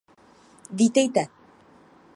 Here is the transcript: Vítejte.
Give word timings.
Vítejte. 0.79 1.21